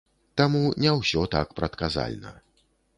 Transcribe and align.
Таму 0.39 0.61
не 0.87 0.95
ўсё 1.01 1.21
так 1.37 1.47
прадказальна. 1.63 2.37